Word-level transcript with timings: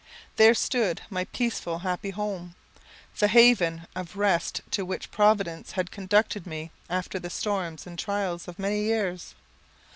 There 0.35 0.55
stood 0.55 1.01
my 1.11 1.25
peaceful, 1.25 1.77
happy 1.77 2.09
home; 2.09 2.55
the 3.19 3.27
haven 3.27 3.85
of 3.95 4.15
rest 4.17 4.61
to 4.71 4.83
which 4.83 5.11
Providence 5.11 5.73
had 5.73 5.91
conducted 5.91 6.47
me 6.47 6.71
after 6.89 7.19
the 7.19 7.29
storms 7.29 7.85
and 7.85 7.99
trials 7.99 8.47
of 8.47 8.57
many 8.57 8.81
years. 8.81 9.35